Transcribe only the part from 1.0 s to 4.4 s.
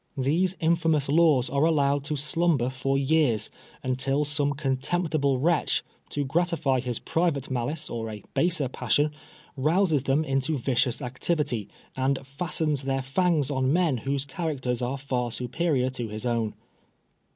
laws are allowed to slumber for years, until